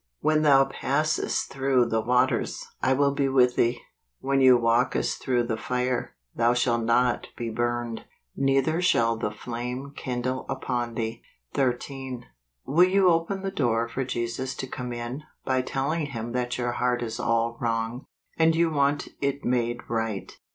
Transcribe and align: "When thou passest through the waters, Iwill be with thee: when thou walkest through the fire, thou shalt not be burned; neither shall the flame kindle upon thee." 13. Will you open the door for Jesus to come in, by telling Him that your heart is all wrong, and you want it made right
"When 0.19 0.41
thou 0.41 0.65
passest 0.65 1.51
through 1.51 1.85
the 1.85 2.01
waters, 2.01 2.65
Iwill 2.83 3.11
be 3.15 3.29
with 3.29 3.55
thee: 3.55 3.81
when 4.19 4.39
thou 4.39 4.55
walkest 4.57 5.21
through 5.21 5.43
the 5.43 5.57
fire, 5.57 6.15
thou 6.35 6.55
shalt 6.55 6.85
not 6.85 7.27
be 7.37 7.51
burned; 7.51 8.05
neither 8.35 8.81
shall 8.81 9.15
the 9.15 9.29
flame 9.29 9.93
kindle 9.95 10.47
upon 10.49 10.95
thee." 10.95 11.21
13. 11.53 12.25
Will 12.65 12.89
you 12.89 13.09
open 13.09 13.43
the 13.43 13.51
door 13.51 13.87
for 13.87 14.03
Jesus 14.03 14.55
to 14.55 14.65
come 14.65 14.91
in, 14.91 15.21
by 15.45 15.61
telling 15.61 16.07
Him 16.07 16.31
that 16.31 16.57
your 16.57 16.71
heart 16.71 17.03
is 17.03 17.19
all 17.19 17.59
wrong, 17.61 18.07
and 18.39 18.55
you 18.55 18.71
want 18.71 19.07
it 19.21 19.45
made 19.45 19.81
right 19.87 20.35